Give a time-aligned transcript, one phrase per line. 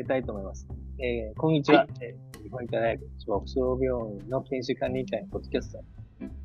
[0.00, 0.66] めたいと思います。
[0.98, 1.86] えー、こんにちは。
[2.00, 5.78] えー、日本医科大学北総病院の研修管理委員会のポッドキャスト、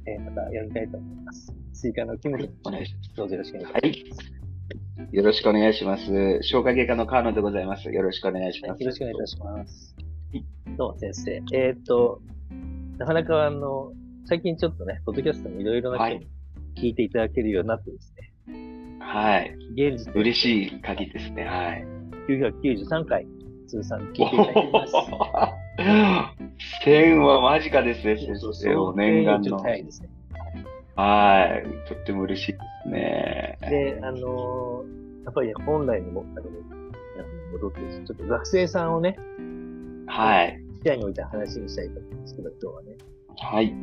[0.07, 1.53] えー、またやりたいと思います。
[1.73, 3.15] 追加のキム君、お願いします。
[3.15, 4.31] どうぞよろしくお願いします。
[4.99, 5.15] はい。
[5.15, 6.39] よろしくお願いします。
[6.41, 7.89] 消化外科の川野でございます。
[7.89, 8.83] よろしくお願いします。
[8.83, 9.95] よろしくお願いいたします。
[10.77, 11.41] どうも先生。
[11.53, 12.21] えー、っと、
[12.97, 13.93] なかなかあの、
[14.25, 16.27] 最近ちょっとね、ポッドキャストもいろいろな人に
[16.75, 18.13] 聞いていただけるようになってです
[18.47, 18.99] ね。
[18.99, 19.55] はい。
[19.75, 21.45] 現時嬉しい限りですね。
[21.45, 21.85] はい。
[22.27, 23.25] 993回
[23.65, 24.93] 通算聞いていただきます。
[26.85, 28.75] 1000は間近ですね、先生。
[28.75, 29.61] お念願の。
[29.61, 30.09] ですね。
[30.95, 31.89] はい。
[31.89, 33.57] とっても嬉しいですね。
[33.61, 36.23] で、あのー、やっぱり本来の、
[37.51, 39.17] 戻って、ちょっと学生さんをね、
[40.07, 40.61] はい。
[40.83, 42.95] 視野に置いた話にしたいと思うんですけど、今日はね。
[43.37, 43.75] はい。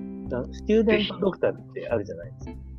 [0.52, 2.71] スチューデントドクターってあるじゃないですか。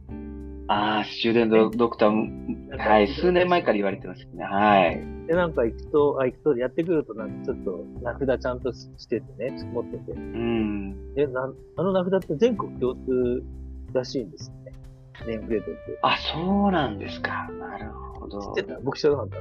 [0.68, 4.44] ああ、スチューデントドクター、はい、数年前から言われてますね。
[4.44, 5.02] はい。
[5.28, 10.12] で、なんか行くと、あ、行くと、やってくると、なんかちょっと、名札ちゃんとしててね、持ってて。
[10.14, 11.14] うん。
[11.16, 13.44] で、なあの名札って全国共通
[13.94, 14.74] らしいんですね。
[15.28, 16.00] ネームプレートって。
[16.02, 17.50] あ、そうなんですか。
[17.60, 18.40] なるほど。
[18.56, 18.80] 知ってた？
[18.80, 19.38] 僕知らなかった。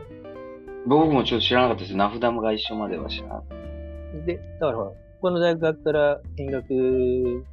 [0.86, 1.96] 僕もちょっと知らなかったです。
[1.96, 4.26] 名札が一緒までは知らなかった。
[4.26, 7.44] で、だからほら、この大学から見学来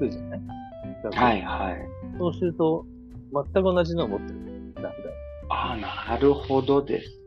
[0.00, 0.40] るじゃない？
[1.12, 1.76] はいはい。
[2.18, 2.84] そうすると、
[3.44, 4.34] 全く同じのを持ってる。
[4.76, 4.92] 名札。
[5.48, 5.76] ああ、
[6.10, 7.20] なるほどです。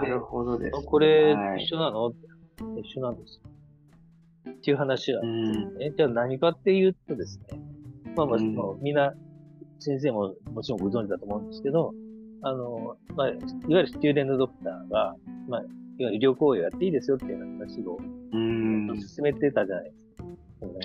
[0.00, 0.84] なるほどです、ね。
[0.84, 2.14] これ、一緒なの、はい、
[2.80, 3.40] 一緒なんです。
[4.48, 7.60] っていう話は、ね、じゃあ何かっていうとですね、
[8.16, 9.14] まあまあ、うん、みんな、
[9.78, 11.92] 先生ももちろんご存知だと思うんですけど、
[12.42, 13.38] あの、まあ、いわ
[13.68, 15.16] ゆるスチューデントドクターが、
[15.48, 15.66] まあ、いわ
[15.98, 17.98] ゆる医療行為をやっていいですよっていうような話を、
[18.32, 20.04] うん、進めてたじゃないです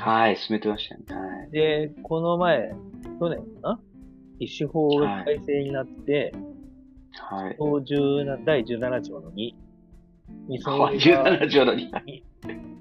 [0.02, 0.10] か。
[0.10, 1.04] はい、進めてましたね。
[1.10, 2.74] はい、で、この前、
[3.20, 3.80] 去年かな？
[4.40, 6.34] 医師法が改正になって、
[7.14, 7.58] はい。
[8.46, 9.54] 第17条の2。
[10.48, 11.90] にその17条の2。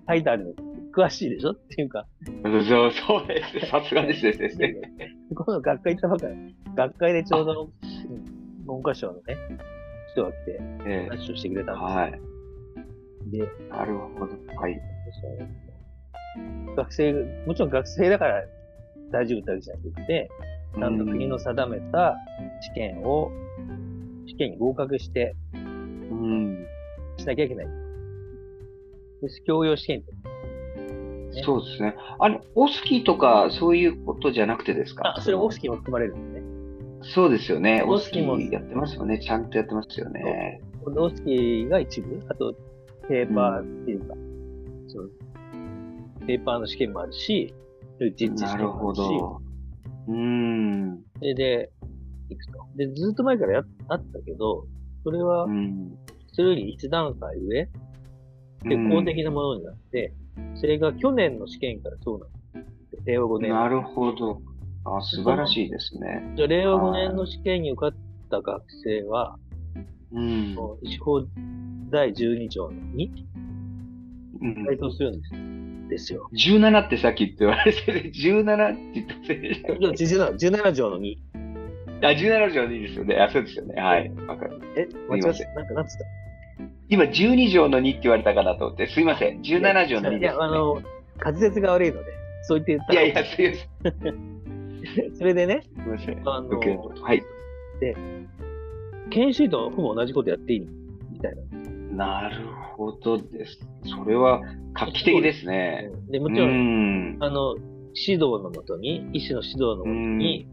[0.09, 0.53] 書いてあるの。
[0.93, 1.53] 詳しいでしょ？
[1.53, 2.07] っていうか。
[2.25, 3.67] そう、そうです。
[3.67, 4.77] さすがですですね。
[5.35, 6.57] この学会行ったばかり。
[6.75, 7.71] 学会でちょうど、
[8.65, 9.37] 文科省のね、
[10.13, 10.61] 人が来て、
[11.11, 12.21] 話をしてくれたんです、はい。
[13.31, 13.39] で、
[13.69, 14.33] なるほど。
[14.59, 14.81] はい。
[16.77, 17.13] 学生、
[17.47, 18.45] もちろん学生だから
[19.11, 20.31] 大丈夫ってわけじゃなくて、
[20.75, 22.17] ちゃんと国の定めた
[22.61, 23.31] 試験を
[24.27, 26.67] 試験に合格して、うん。
[27.17, 27.67] しなきゃいけない。
[27.67, 27.73] で
[29.47, 30.03] 教養試験
[31.33, 31.97] ね、そうですね。
[32.19, 35.15] あれ、オスキーとかそういうことじゃなくてですか？
[35.17, 36.47] あ、それオスキーも含まれるんでね。
[37.03, 37.83] そうですよね。
[37.87, 39.19] オスキーもやってますよね。
[39.19, 40.63] ちゃんとやってますよね。
[40.85, 42.55] オスキーが一部、あと、
[43.09, 45.11] ペーパーっていうか、うん、
[46.27, 47.55] ペーパーの試験もあるし、
[48.01, 48.41] 実地試験もあるし。
[48.51, 49.41] なるほど。
[50.09, 51.03] うん。
[51.21, 51.71] で、で、
[52.29, 52.53] いくと。
[52.77, 54.67] で、ずっと前からやあったけど、
[55.05, 55.47] それは、
[56.33, 57.69] それより一段階上、
[58.65, 60.13] で、公的なものになって、
[60.57, 63.07] それが去年の試験からそうなんです。
[63.07, 63.51] 令和5年。
[63.51, 64.41] なるほど。
[64.85, 66.33] あ、素晴らしいですね。
[66.37, 67.95] じゃ令和5年の試験に受かっ
[68.31, 69.39] た学生は、
[70.13, 70.57] うん。
[70.85, 71.23] 司法
[71.91, 73.09] 第12条の2、
[74.41, 75.46] うん、該当するんです。
[75.89, 76.29] ですよ。
[76.33, 78.11] 17ってさっき言われてる。
[78.13, 81.17] 17って言ったせい17、17条の2。
[82.03, 83.17] あ、17条でいいですよね。
[83.17, 83.81] あ、そうですよね。
[83.81, 84.11] はい。
[84.27, 84.61] わかる。
[84.77, 86.05] え、間違って、なんかなんつった？
[86.89, 89.41] 今、12条の2って言われたかなと思って、すいません。
[89.41, 90.83] 17条の2です、ね、いや、あの、
[91.25, 92.11] 滑舌が悪いので、
[92.43, 93.49] そう言って言ったいやいや、すい
[93.83, 94.37] ません。
[95.19, 96.21] それでね、すいません。
[96.29, 97.23] あの、はい。
[97.81, 97.97] で、
[99.11, 100.61] 研修医とほぼ同じことやっていい
[101.13, 101.66] みたいな。
[101.97, 102.47] なる
[102.77, 103.59] ほどです。
[103.85, 104.43] それは
[104.75, 105.91] 画期的ですね。
[106.11, 107.57] で、もちろん、んあの、
[107.95, 110.47] 指導のもとに、医師の指導のもとに、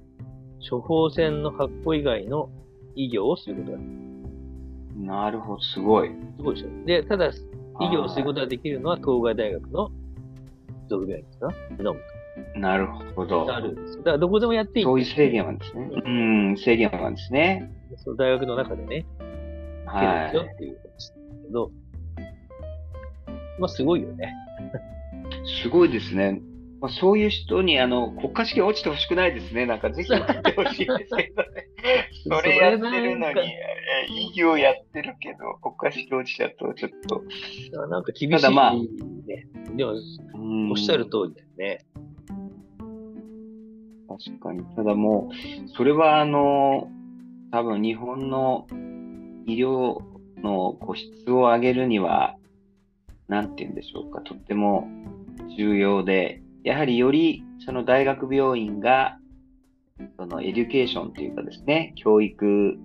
[0.69, 2.49] 処方箋の発行以外の
[2.95, 5.05] 医療をすることができる。
[5.05, 6.11] なるほど、すごい。
[6.37, 6.85] すごいでしょ。
[6.85, 7.31] で、ただ、医
[7.93, 9.89] 療をすることができるのは東海大学の
[10.89, 11.99] 属病院ですかのむ
[12.55, 13.53] なるほど。
[13.53, 14.85] あるんですだからどこでもやっていい。
[14.85, 15.89] そういう制限なんですね。
[16.05, 16.09] う
[16.53, 17.71] ん、制限なんですね。
[17.97, 19.05] その大学の中でね、
[19.85, 20.37] はい。
[20.37, 20.82] っていう
[21.53, 21.71] ど、
[23.59, 24.33] まあすごいよね。
[25.61, 26.41] すごいですね。
[26.83, 29.65] まあ、そういう人にあの国家試験落ちてほしくないですね。
[29.65, 31.69] なんかぜひ落ちてほしいですけどね。
[32.29, 33.39] それやってるのに、
[34.09, 37.87] 医療やってるけど、国家試験落ちちゃうとちょっと。
[37.87, 38.41] なんか厳しい、ね。
[38.41, 38.73] ただまあ、
[39.75, 39.93] でも、
[40.71, 41.85] おっしゃる通りだよね。
[44.09, 44.63] 確かに。
[44.75, 46.89] ただもう、それはあの、
[47.51, 48.67] 多分日本の
[49.45, 50.01] 医療
[50.43, 52.35] の個質を上げるには、
[53.27, 54.87] なんて言うんでしょうか、とっても
[55.57, 59.17] 重要で、やはりよりその大学病院が、
[60.17, 62.77] その education っていうかですね、教育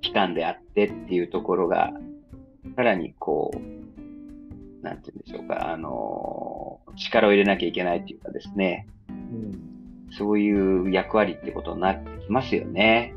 [0.00, 1.92] 機関であってっていうところが、
[2.76, 13.14] さらにこう、なんて言うんでしょうか、あのー、力を入れなきゃいけないっていうかですね、うん、そういう役割ってことになってきますよね。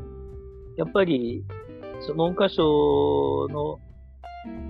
[0.77, 1.43] やっぱり、
[2.01, 3.79] その文科省の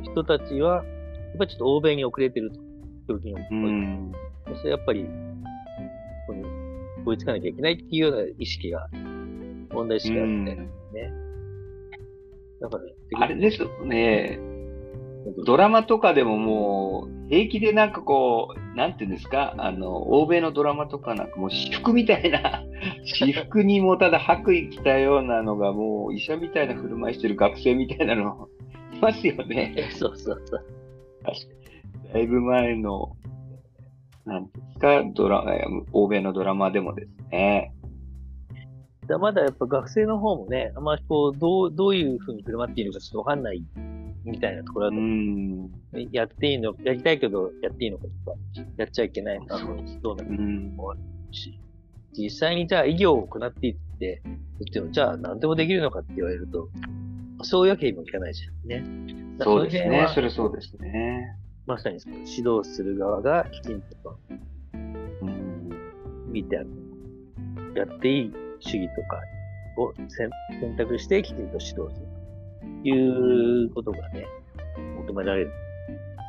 [0.04, 2.60] 人たちは、やっぱりちょっと欧米に遅れてると、
[3.08, 3.34] 教育に。
[3.34, 4.12] うん。
[4.58, 5.10] それやっぱり、こ
[6.28, 6.44] こに
[7.06, 8.88] 追いつかなきゃいけないっていうような意識が、
[9.72, 11.12] 問題意識があるみたいなんですね。
[12.62, 14.40] だから、あれですよね。
[15.46, 22.64] ドラマとかでももう、平気でなんかこう、なんていうんですか、あの、欧米のドラマとかなんかもう私服みたいな、
[23.06, 28.48] 私服にもただ白衣着たようなのがもう医者みたいな振る舞いしてる学生みたいなの、
[28.94, 29.90] いますよね。
[29.92, 30.66] そうそうそう。
[32.14, 33.16] だいぶ前の、
[34.26, 35.44] なんですか、ドラ、
[35.92, 37.74] 欧米のドラマでもですね。
[39.20, 43.64] まだやっぱ学生の方もね、あんまりこう、どう、どういうふうに振る舞っているのかちょっとわかんない
[44.28, 45.70] みたいなところだと思う。
[46.12, 48.38] やっていいの、やりたいけどやっていいのかとか、
[48.78, 49.60] やっちゃいけないのか、
[50.02, 51.00] どうなるもある
[51.32, 51.60] し、
[52.18, 56.70] 実際にじゃあ医業を行っていって、言っても、じゃあ何でもできるのかって言われると、
[57.44, 58.84] そういうわけにもいかないじゃんね。
[59.40, 60.08] そうですね。
[60.14, 61.38] それそうですね。
[61.66, 64.20] まさにその指導する側がきちんと
[66.28, 66.70] 見てある。
[67.76, 69.22] やっていい主義とか
[69.78, 70.30] を選
[70.76, 72.07] 択してきちんと指導する。
[72.88, 74.26] ということがね、
[75.02, 75.52] 求められる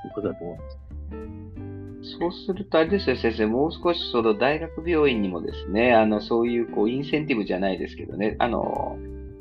[0.03, 2.19] ということだと思うんです。
[2.19, 8.99] そうすると、あれですよ、先生、もう少しその大学病院にもですね、あの、そういうこう、インセンティブじゃないですけどね、あの、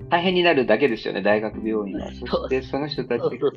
[0.10, 2.12] 大変になるだけですよね、大学病院は。
[2.14, 3.52] そしてその人たちが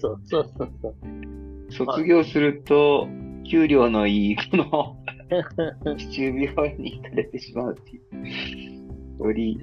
[1.70, 3.08] 卒業すると、
[3.50, 4.96] 給料のいい、この、
[5.98, 8.69] 市中病院に行かれてしまうっていう。
[9.25, 9.58] より、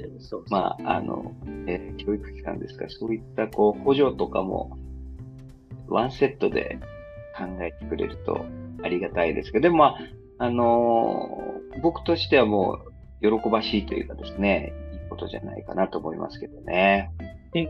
[0.49, 1.33] まあ、あの、
[1.67, 4.77] えー、教育機関ですかそういったこう補助とかも、
[5.87, 6.79] ワンセットで
[7.37, 8.45] 考えてくれると
[8.83, 14.73] ありがたいですけど、でもまあ、あのー、僕としてはもう、喜ばしいというかですね、
[15.09, 17.11] ことじゃないかなと思いますけどね。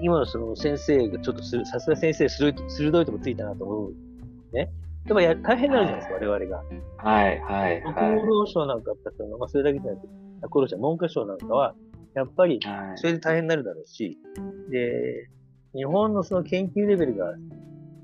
[0.01, 3.93] 今のその先生がちょっとさすが先生鋭い、鋭いとこついたなと思う。
[4.53, 4.69] ね。
[5.05, 6.63] でもや大変になるじゃないですか、はい、我々が。
[6.97, 8.17] はい、はい、はい。
[8.17, 10.13] 厚労省なんかあったら、まあ、それだけじゃなくて、
[10.43, 11.75] 厚労省、文科省なんかは、
[12.13, 12.59] やっぱり、
[12.95, 14.17] それで大変になるだろうし、
[14.71, 15.29] で、
[15.75, 17.35] 日本のその研究レベルが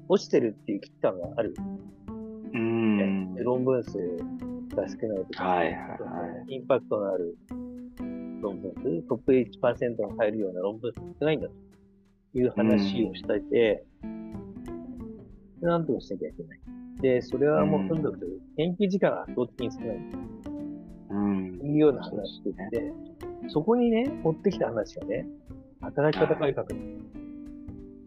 [0.07, 1.55] 落ちてるっていう危機感がある。
[2.53, 3.35] うん。
[3.35, 3.97] 論文数
[4.75, 5.77] が少ないとか、はいはいは
[6.47, 7.35] い、インパクトのある
[8.41, 11.53] 論文数、トップ1%が入るような論文数少ないんだと
[12.37, 13.85] いう話をしてて、
[15.61, 16.59] なんとかしなきゃいけない。
[17.01, 19.97] で、それはもうとにかく研究時間が圧倒的に少ない。
[21.13, 21.59] うん。
[21.63, 22.93] いうような話で、ね、
[23.49, 25.25] そこにね、持ってきた話がね、
[25.81, 26.65] 働き方改革。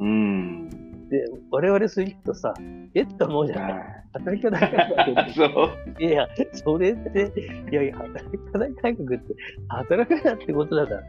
[0.00, 0.69] うん。
[1.08, 2.53] で、我々スイットさ、
[2.94, 3.85] えっと思うじゃない？
[4.14, 5.32] 働き方改革って。
[5.35, 6.03] そう。
[6.03, 7.32] いや、それって、
[7.70, 9.35] いやいや、働き方改革って、
[9.69, 11.02] 働くなってことだから、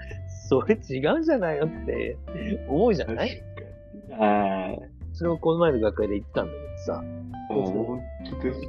[0.50, 2.18] それ違うんじゃないのって
[2.68, 3.42] 思うじゃない？
[4.12, 4.90] はい。
[5.14, 7.04] それをこの前の学会で言ってたんだけどさ。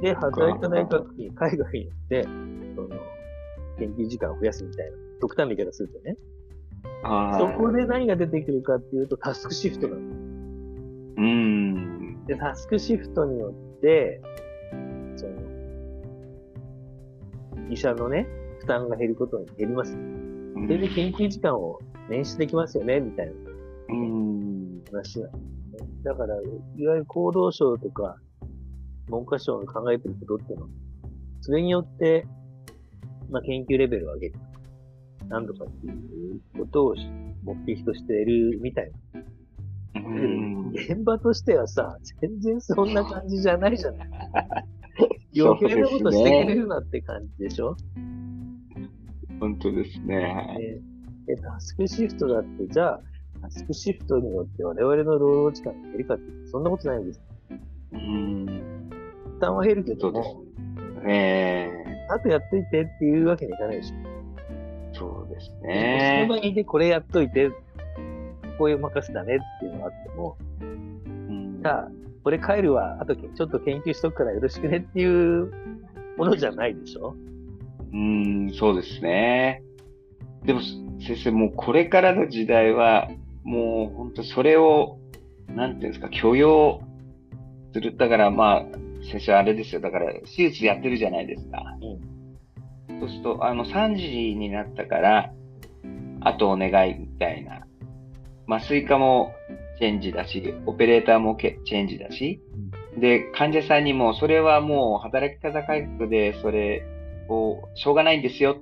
[0.01, 2.29] で、働き方改革に海外に行って、そ
[2.81, 2.87] の、
[3.79, 6.17] 研究時間を増やすみたいな、極端な言い方するとね。
[7.37, 10.01] そこで何が出てくるかっていうと、タスクシフトなの。
[11.17, 12.25] うん。
[12.25, 14.21] で、タスクシフトによって、
[15.15, 15.33] その、
[17.69, 18.27] 医者のね、
[18.59, 19.93] 負担が減ることに減ります。
[19.93, 19.97] そ
[20.59, 23.33] れで研究時間を捻出できますよね、みたいな
[24.91, 25.27] 話なんですね。
[26.03, 26.43] だから、いわ
[26.75, 28.17] ゆる厚労省とか、
[29.07, 30.71] 文科省の考えてることっていうのは、
[31.41, 32.27] それによって、
[33.29, 34.35] まあ、研究レベルを上げる。
[35.27, 36.95] 何度かっていうことを
[37.43, 39.21] 目的としているみたいな。
[40.71, 44.09] 現場としてはさ、全然そんな感じじゃないじゃない。
[45.39, 47.75] 余計なことしてくれるなって感じでしょ？
[49.39, 50.81] 本当ですね。
[51.27, 53.01] え、タスクシフトだって、じゃあ、
[53.41, 57.21] タスクシフトによって我々の労働時間が減るかって、そんなことないんです。
[57.93, 58.45] うん。
[58.45, 60.43] 負担は減るけども、
[61.07, 61.78] えー、
[62.09, 64.19] あとやっといてっていうわけにいかないでしょ。
[64.93, 66.25] そうですね。
[66.27, 67.51] その場にいてこれやっといて、
[68.57, 71.91] こういう任せだねっていうのがあっても、うん、さあ、
[72.23, 75.51] これ帰るわ、あとちょっと研究しとくからよろしくねっていう
[76.17, 77.15] ものじゃないでしょ
[77.91, 79.63] うん、そうですね。
[80.43, 80.61] でも、
[80.99, 83.09] 先生、もうこれからの時代は、
[83.43, 84.99] もう本当それを、
[85.47, 86.81] なんていうんですか、許容
[87.73, 87.95] する。
[87.97, 88.65] だからまあ、
[89.11, 89.81] 先生あれですよ。
[89.81, 91.63] だから、手術やってるじゃないですか。
[92.89, 95.31] うん、そうすると、あの、3時になったから、
[96.21, 97.65] あとお願いみたいな。
[98.47, 99.31] 麻酔科も
[99.79, 102.41] チェンジだし、オペレーターもチェンジだし、
[102.97, 106.83] で、患者さんにも、それはもう働き方改革で、それ
[107.29, 108.57] を、しょうがないんですよ。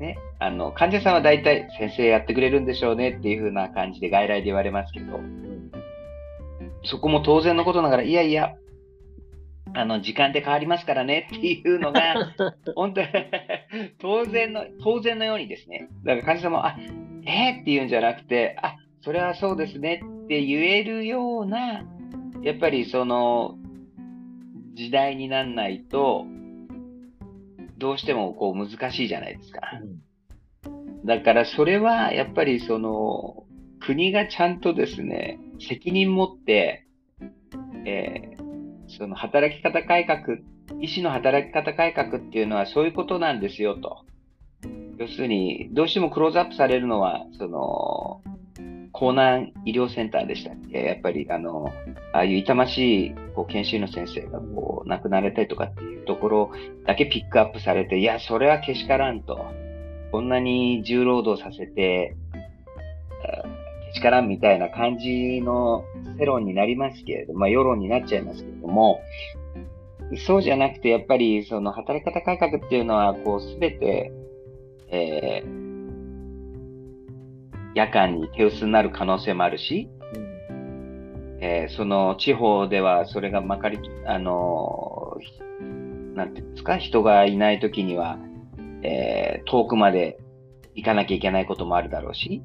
[0.00, 0.18] ね。
[0.38, 5.20] あの、患者さんは大体、先生やってくれるんでしょうねっていう風な感じで外来で言われますけど、
[6.84, 8.54] そこも当然のことながら、いやいや、
[9.74, 12.34] あの、時間で変わりますからね っていうのが、
[12.74, 13.08] 本当に
[13.98, 16.76] 当然の、当然のようにですね、だから患者さんも、あ、
[17.24, 21.84] えー、って言うんじゃなくて、あ、それはそうですねって言えるような、
[22.42, 23.56] やっぱりその、
[24.74, 26.26] 時代になんないと、
[27.78, 29.60] どうしてもこう難しいじゃないですか。
[31.04, 33.44] だからそれはやっぱりその、
[33.80, 36.86] 国がちゃんとですね、責任持って、
[37.84, 38.37] えー
[38.98, 40.38] その働き方改革、
[40.80, 44.04] 医師の働き方改革っていうのはそういうことなんですよと。
[44.98, 48.20] 要するに、どうしてもクローズアップされるのは、その、
[49.00, 50.82] 江南医療センターでしたっけ？
[50.82, 51.72] やっぱり、あの、
[52.12, 56.50] ああいう痛ましい、こう、研修の先生が、こう、亡くなられたりとかっていうところ
[56.84, 59.46] だけピックアップされて、いや、それはけしからんと。
[60.10, 62.16] こんなに重労働させて、
[63.88, 65.84] けしからんみたいな感じの
[66.18, 69.00] 世論になりますけれども、まあ、世論になっちゃいますけれども、
[70.26, 74.10] そうじゃなくて、やっぱり、その働き方改革っていうのは、こう、すべて、
[74.90, 75.58] えー、
[77.74, 79.90] 夜間に手薄になる可能性もあるし、
[81.40, 88.18] えー、その地方ではそれがまかり、あのー、なんていうんですか、人がいないときには、
[88.82, 90.18] えー、遠くまで
[90.74, 92.42] 行かなきゃいけないこともあるだろうし、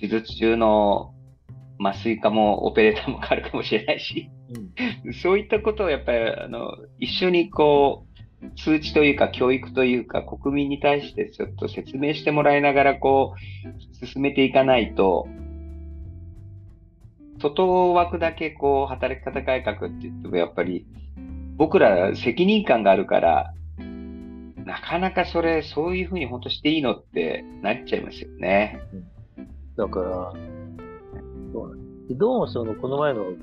[0.00, 1.14] 手術中の
[1.80, 4.30] 麻酔科もオペレーターも変わるかもしれないし、
[5.04, 13.34] うん、そういったことをやっぱり、あの、一緒にこう、通知というか教育というか国民に対してちょっと説明してもらいながらこ
[14.02, 15.28] う、進めていかないと、
[17.40, 20.86] 外枠だけこう、働き方改革って言ってもやっぱり、
[21.56, 23.54] 僕ら責任感があるから、
[24.64, 28.80] なかなかそれ、そういうふうに本当していいのってなっちゃいますよね。
[29.78, 30.32] だから、
[32.10, 33.36] どうもその、この前の厚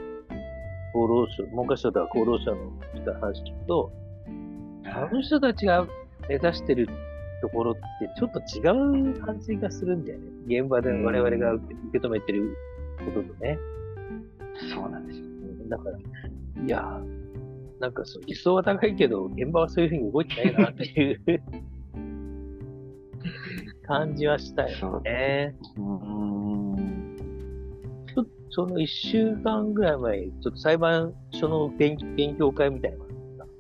[0.93, 3.91] 労省、文科省とか厚労省のした話聞くと、
[4.83, 5.87] あの人たちが
[6.27, 6.89] 目指してる
[7.41, 7.79] ところって
[8.17, 10.25] ちょっと違う感じがするんだよね。
[10.61, 12.53] 現場で我々が受け止めてる
[13.05, 13.57] こととね。
[14.73, 15.25] そうなんですよ。
[15.69, 16.01] だから、い
[16.67, 16.99] や、
[17.79, 21.21] なんかそう、理想は高いけど、現場はそういうふうに動いてないなっていう
[23.87, 25.55] 感じはしたよね。
[28.49, 33.09] その一週間ぐらい前に、ちょっと裁判所の勉勉強会みたいなのが
[33.43, 33.53] あった。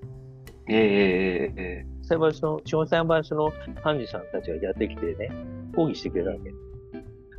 [0.69, 5.29] ええー、裁判所の、地方裁判所の判事さんたちがやってきてね、
[5.75, 6.53] 抗議してくれたわけ。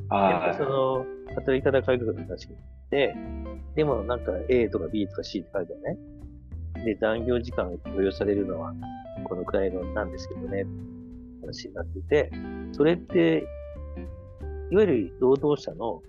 [0.08, 3.16] あやっぱその、働き方改革の話があって、
[3.74, 6.84] でもなんか A とか B とか C って書いてあるね。
[6.84, 8.74] で、残業時間が許容されるのは、
[9.24, 10.66] このくらいのなんですけどね、
[11.40, 12.30] 話になってて、
[12.72, 13.44] それって、
[14.70, 16.02] いわゆる労働者の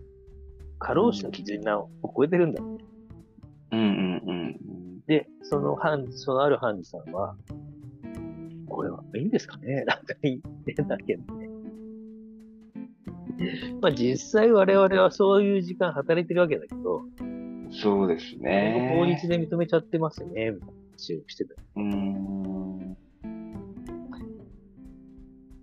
[0.80, 2.86] 過労死の基準を超えてるんだって。
[3.72, 5.02] うんうんうん。
[5.08, 7.36] で、その判、そのある判事さんは、
[8.68, 9.84] これはいいんですかね？
[9.86, 11.48] なんか言ってんだけどね。
[13.82, 17.04] まあ実際我々はそういう時間働いてるわけだけど、
[17.70, 18.94] そうですね。
[18.98, 21.54] 法律で認めちゃってますよね、みたいな話をしてた。
[21.76, 22.98] うん。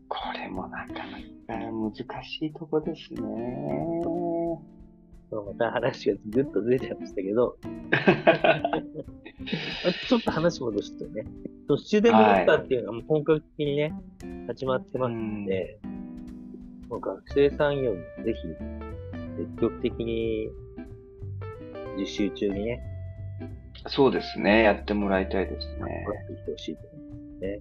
[0.09, 0.93] これもなか
[1.49, 3.21] なか難しいとこですね。
[5.43, 7.57] また話がぐっとずれちゃいましたけど、
[10.09, 11.25] ちょっと話戻すとね、
[11.77, 13.93] スチューデントドクターっていうのはもう本格的にね、
[14.47, 15.79] 始まってますんで、
[16.89, 18.49] もう学生産業にぜひ
[19.37, 20.51] 積極的に
[21.99, 22.83] 実習中にね、
[23.89, 26.05] そうですね、やってもらいたいですね。
[26.15, 27.61] やっていってほしいと思いますね。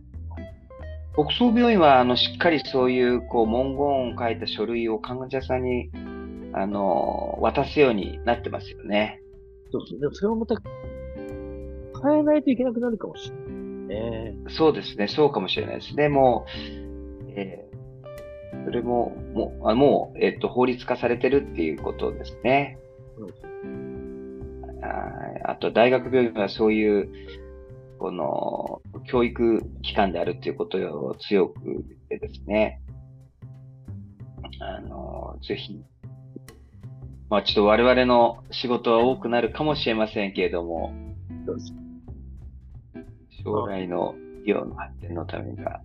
[1.16, 5.92] 北総病院は、あの、しっかりそういう、こう、文言を書いた書類を患者さんに
[6.54, 9.22] あの、渡すようになってますよね。
[9.72, 10.00] そうそう。
[10.00, 10.56] でもそれをまた
[12.04, 14.36] 変えないといけなくなるかもしれないね。
[14.50, 15.08] そうですね。
[15.08, 16.10] そうかもしれないですね。
[16.10, 16.46] も
[17.28, 22.78] う、えー、それも、もう、あもう、えっ、と、法律化されてるっていうことですね。
[23.18, 27.10] うん、ああと、大学病院はそういう、
[28.00, 32.82] この、教育機関であるっていうことを強く言ってですね、
[34.60, 35.84] あの、ぜひ、
[37.34, 40.94] まあちょっと我々の仕事は多くなるかもしれませんけれども、
[43.44, 44.14] 将来の
[44.46, 45.80] 医療の発展のためには、は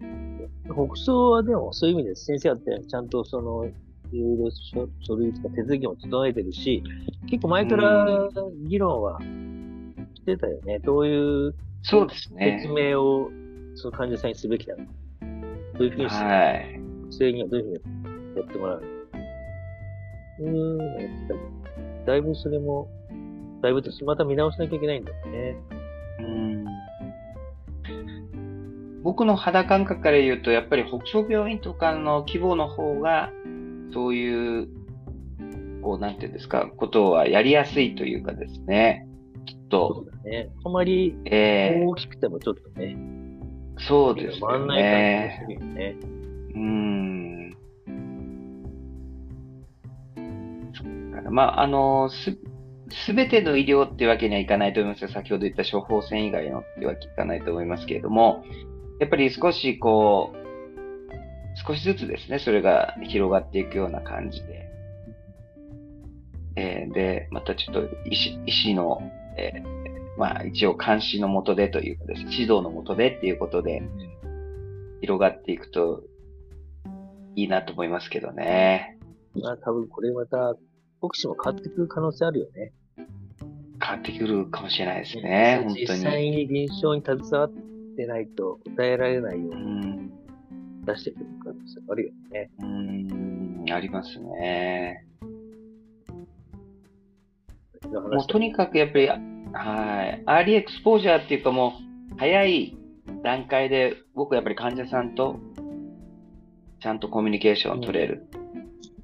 [0.00, 0.88] い。
[0.88, 3.72] 北総はでもそういう意味で先生だってちゃんとそのい
[4.18, 6.82] ろいろ書書類とか手続きも整えてるし、
[7.28, 8.30] 結構前から
[8.66, 9.20] 議論は
[10.14, 10.78] してたよね。
[10.78, 12.60] どういうそうですね。
[12.62, 13.28] 説明を
[13.74, 14.88] その患者さんにすべきだとか。
[15.74, 16.80] どういうふうにして、はい。
[17.10, 18.99] 制限をどういうふうにやってもらう
[20.40, 20.78] うーん、
[22.06, 22.88] だいぶそれも、
[23.62, 25.56] だいぶとまた見直しなきゃいけないんだよね。
[26.20, 26.64] うん
[29.02, 33.30] 僕の肌感覚から言うと、やっぱり北総病院とかの規模の方が、
[33.94, 34.68] そういう、
[35.82, 39.06] こう、なんていうんですか、ことはやりやすいというかですね、
[39.46, 40.50] きっそと、うだね。
[40.64, 45.40] あまりえ大きくてもちょっとね、ー、そうですよ回んないね。
[45.46, 45.96] 感じがするよね。
[46.54, 47.09] うん。
[51.20, 52.38] からまあ、あの、す、
[52.90, 55.10] すべての医療ってわけにはいかないと思いますよ。
[55.10, 58.44] 先ほど言った処方箋以外のってわけいかないと思いますけれども、
[58.98, 60.40] やっぱり少しこう、
[61.66, 64.68] 少しずつですね、それが広がっていくような感じで。
[66.56, 69.00] えーで、またちょっと医師、医師の、
[69.36, 69.80] えー
[70.20, 73.82] まあ一応監視のもとでというかですね、指導のもとでっていうことで
[75.00, 76.02] 広がっていくと
[77.36, 78.98] いいなと思いますけどね。
[79.34, 80.56] まあ多分これまた、
[81.00, 82.72] 国士も変わってくる可能性あるよね。
[83.82, 86.30] 変わってくるかもしれないですね、本当実際に。
[86.30, 87.52] に臨床に携わっ
[87.96, 90.10] てないと答えられないよううにん、
[90.84, 92.50] 出してくる可能性あるよね。
[92.60, 95.06] うん、ありますね。
[97.90, 101.72] ももうとにかくやっぱり、はい、 early exposure っていうかも
[102.12, 102.76] う、早い
[103.24, 105.40] 段階で僕はやっぱり患者さんと
[106.80, 108.26] ちゃんとコミュニケーションを取れる。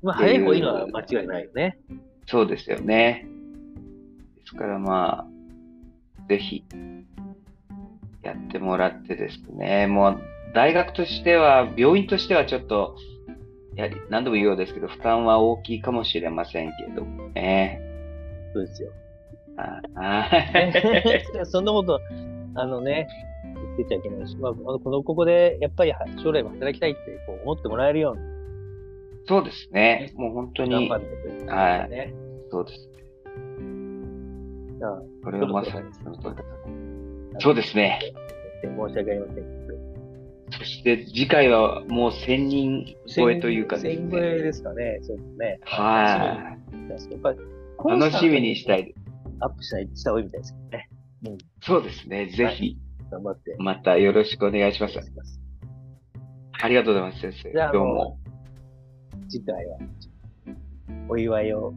[0.07, 1.79] まあ早い方がいいのは間違いないよね。
[2.27, 3.27] そうですよね。
[4.37, 6.65] ですからまあ、ぜひ、
[8.23, 10.21] やってもらってですね、もう
[10.55, 12.97] 大学としては、病院としてはちょっと、
[13.75, 17.81] やはり何度も言うようですけど、負担は大きいかもしれませんけどね。
[18.55, 18.92] そうですよ。
[19.59, 20.31] ああ
[21.47, 21.99] そんなこと、
[22.55, 23.09] あのね、
[23.55, 28.36] 言ってちゃいけないし、まあ、この、ここで、やっぱりは将来も働きたいってこう思ってもらえるように
[29.29, 30.12] そうですね。
[30.15, 32.15] もう本当に頑張っ、てということでね。
[32.51, 32.89] そうです。
[34.79, 37.41] じゃあ、これはまさにその通りだと。
[37.41, 38.01] そうですね。
[38.62, 39.57] 申し訳ありません。
[40.51, 44.43] そして次回はもう1000人超えというかです1000超えね。
[44.43, 44.99] ですかね。
[45.03, 45.59] そうですね。
[45.65, 46.91] はい。
[46.91, 47.39] やっぱり、
[48.01, 48.95] 楽しみにしたい。
[49.41, 50.89] アップしないした方がいいみたいですけどね。
[51.62, 52.27] そうですね。
[52.27, 52.77] ぜひ、
[53.11, 53.57] 頑張って。
[53.59, 54.99] またよろしくお願いします
[56.62, 57.73] ありがとうございます、先生。
[57.73, 58.19] どうも。
[59.29, 59.79] 次回は、
[61.09, 61.73] お祝いを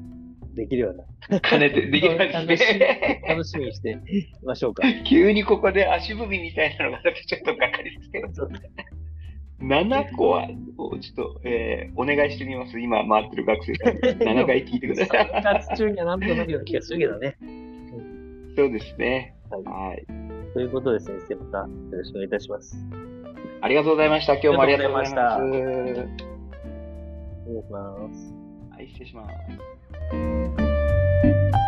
[0.55, 1.39] できるような。
[1.41, 2.79] 兼ねてできるんです楽し。
[3.27, 4.83] 楽しみにしてみましょうか。
[5.05, 8.33] 急にここで足踏みみたいなのがちょっとがっかりですけど。
[8.33, 8.49] そう
[9.61, 12.79] 7個は、ちょっと、えーお願いしてみます。
[12.79, 14.01] 今回ってる学生さんに。
[14.01, 15.27] 7回聞いてください。
[15.29, 17.35] 3月中にはなんとかなるような気がするけどね。
[18.55, 19.35] そうですね。
[19.49, 20.05] はいはい。
[20.53, 22.77] ということで先生、またよろしくお願いいたします。
[23.61, 24.33] ありがとうございました。
[24.33, 25.19] 今日もありがとうございま
[26.07, 26.15] す。
[26.25, 26.28] あ
[27.49, 28.33] りがとうございまお願いします。
[28.71, 29.27] はい、失礼しま
[31.53, 31.58] す。